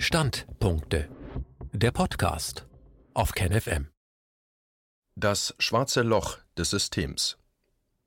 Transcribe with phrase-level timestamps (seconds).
[0.00, 1.08] Standpunkte.
[1.72, 2.68] Der Podcast
[3.14, 3.88] auf KenFM.
[5.16, 7.36] Das schwarze Loch des Systems.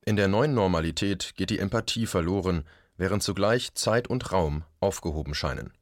[0.05, 2.63] In der neuen Normalität geht die Empathie verloren,
[2.96, 5.73] während zugleich Zeit und Raum aufgehoben scheinen.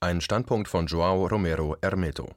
[0.00, 2.34] Ein Standpunkt von Joao Romero Hermeto.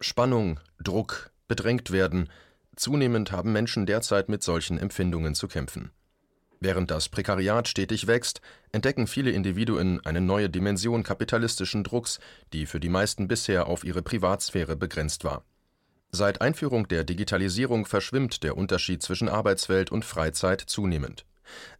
[0.00, 2.30] Spannung, Druck, bedrängt werden,
[2.74, 5.92] zunehmend haben Menschen derzeit mit solchen Empfindungen zu kämpfen.
[6.64, 8.40] Während das Prekariat stetig wächst,
[8.70, 12.20] entdecken viele Individuen eine neue Dimension kapitalistischen Drucks,
[12.52, 15.44] die für die meisten bisher auf ihre Privatsphäre begrenzt war.
[16.12, 21.26] Seit Einführung der Digitalisierung verschwimmt der Unterschied zwischen Arbeitswelt und Freizeit zunehmend.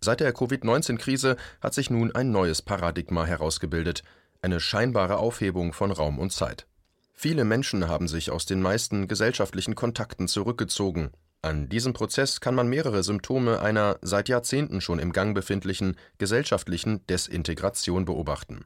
[0.01, 4.03] Seit der Covid-19-Krise hat sich nun ein neues Paradigma herausgebildet,
[4.41, 6.67] eine scheinbare Aufhebung von Raum und Zeit.
[7.15, 11.13] Viele Menschen haben sich aus den meisten gesellschaftlichen Kontakten zurückgezogen,
[11.43, 17.05] an diesem Prozess kann man mehrere Symptome einer seit Jahrzehnten schon im Gang befindlichen gesellschaftlichen
[17.09, 18.65] Desintegration beobachten.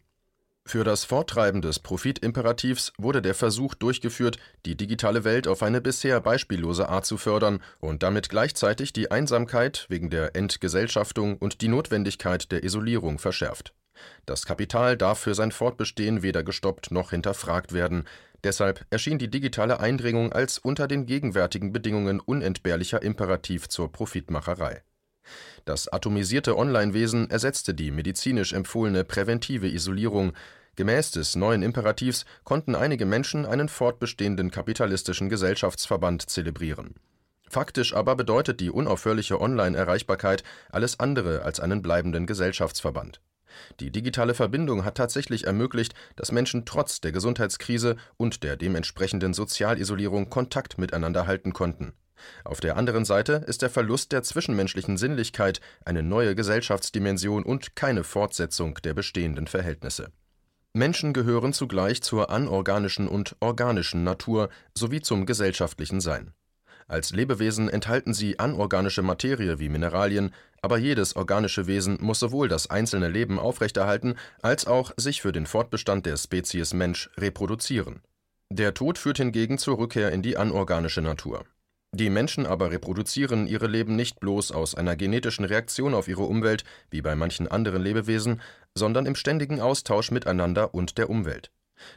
[0.66, 6.20] Für das Forttreiben des Profitimperativs wurde der Versuch durchgeführt, die digitale Welt auf eine bisher
[6.20, 12.50] beispiellose Art zu fördern und damit gleichzeitig die Einsamkeit wegen der Entgesellschaftung und die Notwendigkeit
[12.50, 13.74] der Isolierung verschärft.
[14.26, 18.04] Das Kapital darf für sein Fortbestehen weder gestoppt noch hinterfragt werden,
[18.44, 24.82] Deshalb erschien die digitale Eindringung als unter den gegenwärtigen Bedingungen unentbehrlicher Imperativ zur Profitmacherei.
[25.64, 30.32] Das atomisierte Online-Wesen ersetzte die medizinisch empfohlene präventive Isolierung.
[30.76, 36.94] Gemäß des neuen Imperativs konnten einige Menschen einen fortbestehenden kapitalistischen Gesellschaftsverband zelebrieren.
[37.48, 43.20] Faktisch aber bedeutet die unaufhörliche Online-Erreichbarkeit alles andere als einen bleibenden Gesellschaftsverband
[43.80, 50.30] die digitale Verbindung hat tatsächlich ermöglicht, dass Menschen trotz der Gesundheitskrise und der dementsprechenden Sozialisolierung
[50.30, 51.92] Kontakt miteinander halten konnten.
[52.44, 58.04] Auf der anderen Seite ist der Verlust der zwischenmenschlichen Sinnlichkeit eine neue Gesellschaftsdimension und keine
[58.04, 60.10] Fortsetzung der bestehenden Verhältnisse.
[60.72, 66.32] Menschen gehören zugleich zur anorganischen und organischen Natur sowie zum gesellschaftlichen Sein
[66.88, 70.32] als Lebewesen enthalten sie anorganische Materie wie Mineralien,
[70.62, 75.46] aber jedes organische Wesen muss sowohl das einzelne Leben aufrechterhalten als auch sich für den
[75.46, 78.02] Fortbestand der Spezies Mensch reproduzieren.
[78.50, 81.44] Der Tod führt hingegen zur Rückkehr in die anorganische Natur.
[81.92, 86.64] Die Menschen aber reproduzieren ihre Leben nicht bloß aus einer genetischen Reaktion auf ihre Umwelt,
[86.90, 88.40] wie bei manchen anderen Lebewesen,
[88.74, 91.50] sondern im ständigen Austausch miteinander und der Umwelt.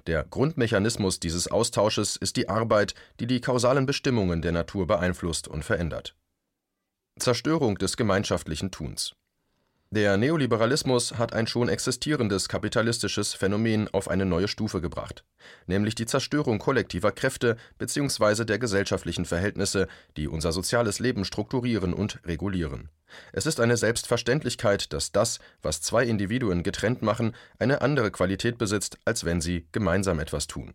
[0.07, 5.63] Der Grundmechanismus dieses Austausches ist die Arbeit, die die kausalen Bestimmungen der Natur beeinflusst und
[5.63, 6.16] verändert.
[7.17, 9.16] Zerstörung des gemeinschaftlichen Tuns
[9.91, 15.23] Der Neoliberalismus hat ein schon existierendes kapitalistisches Phänomen auf eine neue Stufe gebracht,
[15.66, 18.45] nämlich die Zerstörung kollektiver Kräfte bzw.
[18.45, 22.89] der gesellschaftlichen Verhältnisse, die unser soziales Leben strukturieren und regulieren
[23.31, 28.97] es ist eine Selbstverständlichkeit, dass das, was zwei Individuen getrennt machen, eine andere Qualität besitzt,
[29.05, 30.73] als wenn sie gemeinsam etwas tun.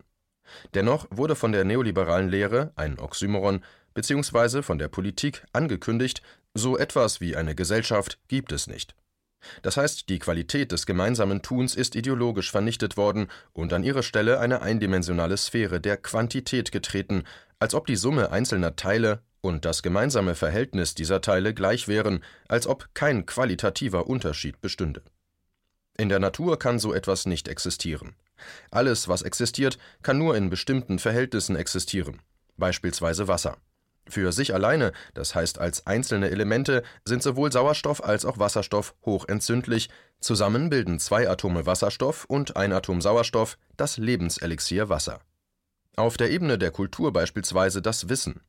[0.73, 4.61] Dennoch wurde von der neoliberalen Lehre, ein Oxymoron, bzw.
[4.61, 6.21] von der Politik angekündigt,
[6.53, 8.95] so etwas wie eine Gesellschaft gibt es nicht.
[9.61, 14.39] Das heißt, die Qualität des gemeinsamen Tuns ist ideologisch vernichtet worden und an ihre Stelle
[14.39, 17.23] eine eindimensionale Sphäre der Quantität getreten,
[17.59, 22.67] als ob die Summe einzelner Teile und das gemeinsame Verhältnis dieser Teile gleich wären, als
[22.67, 25.03] ob kein qualitativer Unterschied bestünde.
[25.97, 28.15] In der Natur kann so etwas nicht existieren.
[28.69, 32.21] Alles, was existiert, kann nur in bestimmten Verhältnissen existieren,
[32.57, 33.57] beispielsweise Wasser.
[34.07, 39.89] Für sich alleine, das heißt als einzelne Elemente, sind sowohl Sauerstoff als auch Wasserstoff hochentzündlich,
[40.19, 45.19] zusammen bilden zwei Atome Wasserstoff und ein Atom Sauerstoff das Lebenselixier Wasser.
[45.95, 48.41] Auf der Ebene der Kultur beispielsweise das Wissen,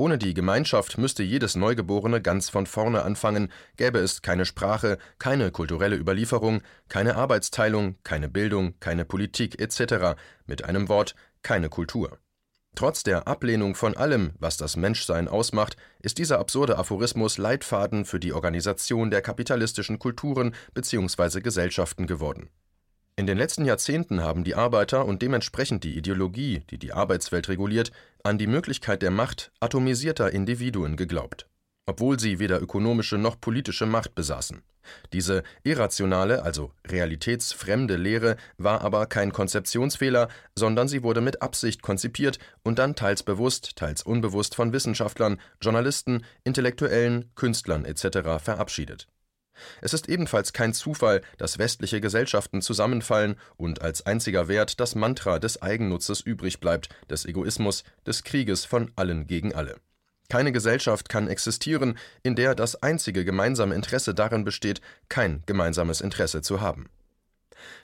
[0.00, 5.50] ohne die Gemeinschaft müsste jedes Neugeborene ganz von vorne anfangen, gäbe es keine Sprache, keine
[5.50, 12.18] kulturelle Überlieferung, keine Arbeitsteilung, keine Bildung, keine Politik etc., mit einem Wort keine Kultur.
[12.74, 18.20] Trotz der Ablehnung von allem, was das Menschsein ausmacht, ist dieser absurde Aphorismus Leitfaden für
[18.20, 21.40] die Organisation der kapitalistischen Kulturen bzw.
[21.40, 22.48] Gesellschaften geworden
[23.20, 27.92] in den letzten Jahrzehnten haben die Arbeiter und dementsprechend die Ideologie, die die Arbeitswelt reguliert,
[28.24, 31.46] an die Möglichkeit der Macht atomisierter Individuen geglaubt,
[31.90, 34.62] obwohl sie weder ökonomische noch politische Macht besaßen.
[35.12, 42.38] Diese irrationale, also realitätsfremde Lehre war aber kein Konzeptionsfehler, sondern sie wurde mit Absicht konzipiert
[42.62, 48.42] und dann teils bewusst, teils unbewusst von Wissenschaftlern, Journalisten, Intellektuellen, Künstlern etc.
[48.42, 49.08] verabschiedet
[49.80, 55.38] es ist ebenfalls kein Zufall, dass westliche Gesellschaften zusammenfallen und als einziger Wert das Mantra
[55.38, 59.76] des Eigennutzes übrig bleibt, des Egoismus, des Krieges von allen gegen alle.
[60.30, 66.40] Keine Gesellschaft kann existieren, in der das einzige gemeinsame Interesse darin besteht, kein gemeinsames Interesse
[66.40, 66.88] zu haben.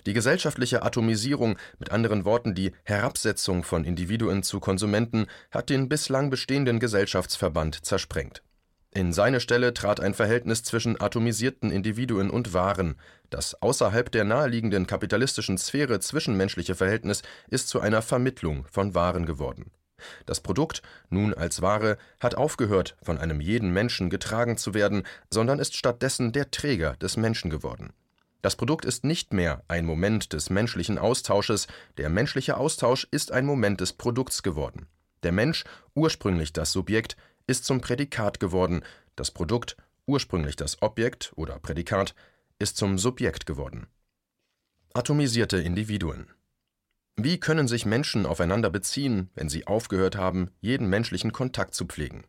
[0.07, 6.31] Die gesellschaftliche Atomisierung, mit anderen Worten die Herabsetzung von Individuen zu Konsumenten, hat den bislang
[6.31, 8.43] bestehenden Gesellschaftsverband zersprengt.
[8.95, 12.95] In seine Stelle trat ein Verhältnis zwischen atomisierten Individuen und Waren.
[13.29, 19.73] Das außerhalb der naheliegenden kapitalistischen Sphäre zwischenmenschliche Verhältnis ist zu einer Vermittlung von Waren geworden.
[20.27, 25.59] Das Produkt, nun als Ware, hat aufgehört, von einem jeden Menschen getragen zu werden, sondern
[25.59, 27.93] ist stattdessen der Träger des Menschen geworden.
[28.43, 31.67] Das Produkt ist nicht mehr ein Moment des menschlichen Austausches,
[31.97, 34.87] der menschliche Austausch ist ein Moment des Produkts geworden.
[35.23, 35.65] Der Mensch,
[35.95, 37.17] ursprünglich das Subjekt,
[37.47, 38.83] ist zum Prädikat geworden,
[39.17, 39.77] das Produkt,
[40.07, 42.15] ursprünglich das Objekt oder Prädikat,
[42.59, 43.87] ist zum Subjekt geworden.
[44.95, 46.31] Atomisierte Individuen
[47.19, 52.25] Wie können sich Menschen aufeinander beziehen, wenn sie aufgehört haben, jeden menschlichen Kontakt zu pflegen?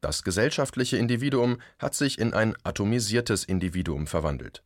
[0.00, 4.62] Das gesellschaftliche Individuum hat sich in ein atomisiertes Individuum verwandelt.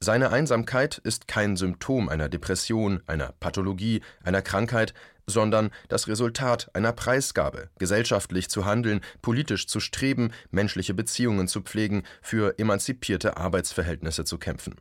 [0.00, 4.94] Seine Einsamkeit ist kein Symptom einer Depression, einer Pathologie, einer Krankheit,
[5.26, 12.02] sondern das Resultat einer Preisgabe, gesellschaftlich zu handeln, politisch zu streben, menschliche Beziehungen zu pflegen,
[12.22, 14.76] für emanzipierte Arbeitsverhältnisse zu kämpfen.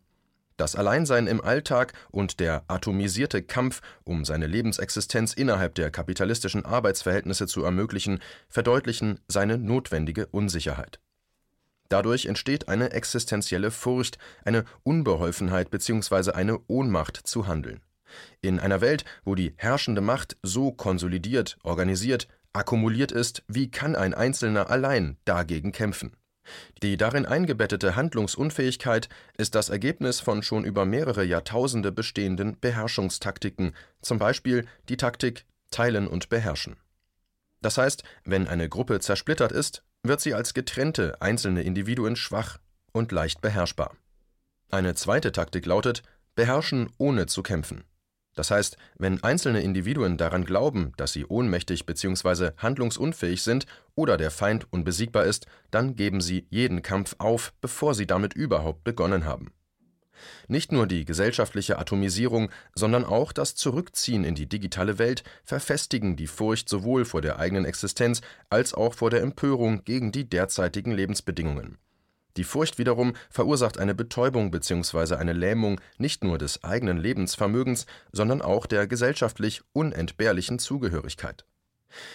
[0.62, 7.48] Das Alleinsein im Alltag und der atomisierte Kampf, um seine Lebensexistenz innerhalb der kapitalistischen Arbeitsverhältnisse
[7.48, 11.00] zu ermöglichen, verdeutlichen seine notwendige Unsicherheit.
[11.90, 16.34] Dadurch entsteht eine existenzielle Furcht, eine Unbeholfenheit bzw.
[16.34, 17.82] eine Ohnmacht zu handeln.
[18.42, 24.14] In einer Welt, wo die herrschende Macht so konsolidiert, organisiert, akkumuliert ist, wie kann ein
[24.14, 26.16] Einzelner allein dagegen kämpfen?
[26.82, 34.18] Die darin eingebettete Handlungsunfähigkeit ist das Ergebnis von schon über mehrere Jahrtausende bestehenden Beherrschungstaktiken, zum
[34.18, 36.78] Beispiel die Taktik Teilen und Beherrschen.
[37.62, 42.58] Das heißt, wenn eine Gruppe zersplittert ist, wird sie als getrennte einzelne Individuen schwach
[42.92, 43.96] und leicht beherrschbar.
[44.72, 46.02] Eine zweite Taktik lautet
[46.36, 47.84] Beherrschen ohne zu kämpfen.
[48.36, 52.52] Das heißt, wenn einzelne Individuen daran glauben, dass sie ohnmächtig bzw.
[52.58, 58.08] handlungsunfähig sind oder der Feind unbesiegbar ist, dann geben sie jeden Kampf auf, bevor sie
[58.08, 59.52] damit überhaupt begonnen haben.
[60.48, 66.28] Nicht nur die gesellschaftliche Atomisierung, sondern auch das Zurückziehen in die digitale Welt verfestigen die
[66.28, 71.78] Furcht sowohl vor der eigenen Existenz als auch vor der Empörung gegen die derzeitigen Lebensbedingungen.
[72.38, 75.16] Die Furcht wiederum verursacht eine Betäubung bzw.
[75.16, 81.46] eine Lähmung nicht nur des eigenen Lebensvermögens, sondern auch der gesellschaftlich unentbehrlichen Zugehörigkeit.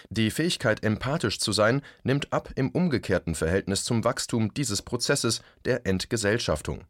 [0.08, 5.86] Die Fähigkeit, empathisch zu sein, nimmt ab im umgekehrten Verhältnis zum Wachstum dieses Prozesses der
[5.86, 6.84] Entgesellschaftung.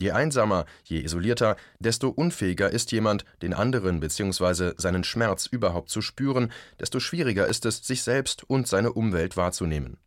[0.00, 4.74] Je einsamer, je isolierter, desto unfähiger ist jemand, den anderen bzw.
[4.76, 9.98] seinen Schmerz überhaupt zu spüren, desto schwieriger ist es, sich selbst und seine Umwelt wahrzunehmen.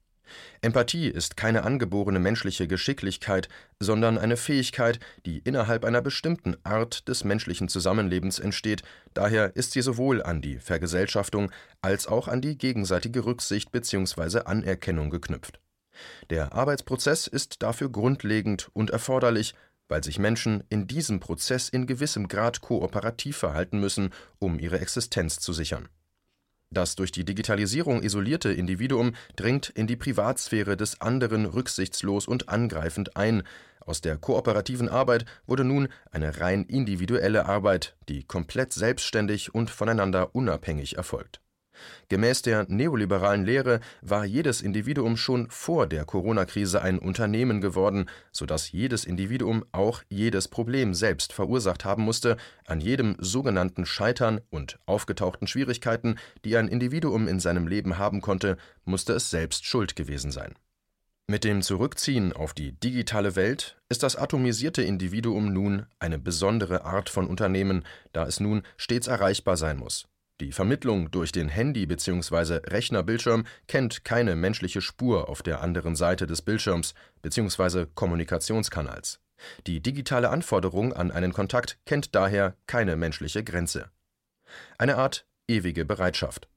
[0.62, 3.50] Empathie ist keine angeborene menschliche Geschicklichkeit,
[3.80, 8.84] sondern eine Fähigkeit, die innerhalb einer bestimmten Art des menschlichen Zusammenlebens entsteht,
[9.14, 11.52] daher ist sie sowohl an die Vergesellschaftung
[11.82, 14.42] als auch an die gegenseitige Rücksicht bzw.
[14.46, 15.60] Anerkennung geknüpft.
[16.30, 19.54] Der Arbeitsprozess ist dafür grundlegend und erforderlich,
[19.88, 25.40] weil sich Menschen in diesem Prozess in gewissem Grad kooperativ verhalten müssen, um ihre Existenz
[25.40, 25.90] zu sichern
[26.72, 33.18] das durch die Digitalisierung isolierte Individuum dringt in die Privatsphäre des anderen rücksichtslos und angreifend
[33.18, 33.44] ein.
[33.82, 40.34] Aus der kooperativen Arbeit wurde nun eine rein individuelle Arbeit, die komplett selbstständig und voneinander
[40.34, 41.41] unabhängig erfolgt
[42.10, 48.72] Gemäß der neoliberalen Lehre war jedes Individuum schon vor der Corona-Krise ein Unternehmen geworden, sodass
[48.72, 55.48] jedes Individuum auch jedes Problem selbst verursacht haben musste, an jedem sogenannten Scheitern und aufgetauchten
[55.48, 60.56] Schwierigkeiten, die ein Individuum in seinem Leben haben konnte, musste es selbst schuld gewesen sein.
[61.32, 67.08] Mit dem Zurückziehen auf die digitale Welt ist das atomisierte Individuum nun eine besondere Art
[67.08, 70.10] von Unternehmen, da es nun stets erreichbar sein muss.
[70.42, 72.62] Die Vermittlung durch den Handy bzw.
[72.66, 77.86] Rechnerbildschirm kennt keine menschliche Spur auf der anderen Seite des Bildschirms bzw.
[77.94, 79.20] Kommunikationskanals.
[79.68, 83.92] Die digitale Anforderung an einen Kontakt kennt daher keine menschliche Grenze.
[84.80, 86.50] Eine Art ewige Bereitschaft.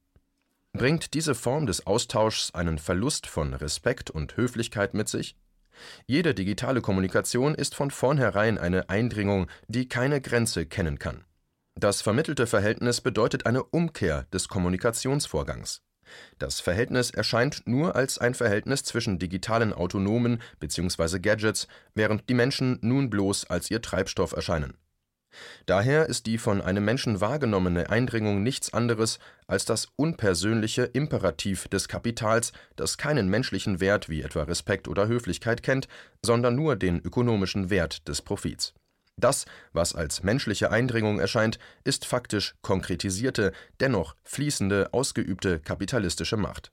[0.73, 5.37] Bringt diese Form des Austauschs einen Verlust von Respekt und Höflichkeit mit sich?
[6.07, 11.23] Jede digitale Kommunikation ist von vornherein eine Eindringung, die keine Grenze kennen kann.
[11.77, 15.81] Das vermittelte Verhältnis bedeutet eine Umkehr des Kommunikationsvorgangs.
[16.39, 21.19] Das Verhältnis erscheint nur als ein Verhältnis zwischen digitalen Autonomen bzw.
[21.19, 24.77] Gadgets, während die Menschen nun bloß als ihr Treibstoff erscheinen.
[25.65, 31.89] Daher ist die von einem Menschen wahrgenommene Eindringung nichts anderes als das unpersönliche Imperativ des
[31.89, 35.89] Kapitals, das keinen menschlichen Wert wie etwa Respekt oder Höflichkeit kennt,
[36.21, 38.73] sondern nur den ökonomischen Wert des Profits
[39.17, 46.71] Das, was als menschliche Eindringung erscheint, ist faktisch konkretisierte, dennoch fließende, ausgeübte kapitalistische Macht.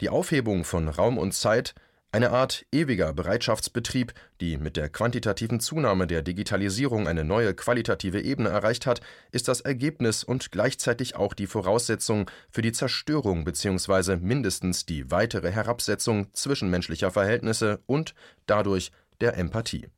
[0.00, 1.74] Die Aufhebung von Raum und Zeit,
[2.10, 8.50] eine Art ewiger Bereitschaftsbetrieb, die mit der quantitativen Zunahme der Digitalisierung eine neue qualitative Ebene
[8.50, 9.00] erreicht hat,
[9.30, 14.16] ist das Ergebnis und gleichzeitig auch die Voraussetzung für die Zerstörung bzw.
[14.16, 18.14] mindestens die weitere Herabsetzung zwischenmenschlicher Verhältnisse und
[18.46, 18.92] dadurch
[19.22, 19.88] der Empathie.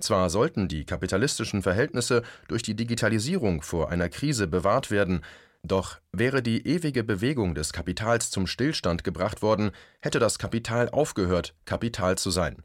[0.00, 5.22] Zwar sollten die kapitalistischen Verhältnisse durch die Digitalisierung vor einer Krise bewahrt werden,
[5.64, 11.54] doch wäre die ewige Bewegung des Kapitals zum Stillstand gebracht worden, hätte das Kapital aufgehört,
[11.64, 12.62] Kapital zu sein.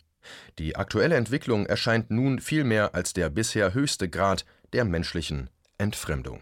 [0.60, 6.42] Die aktuelle Entwicklung erscheint nun vielmehr als der bisher höchste Grad der menschlichen Entfremdung.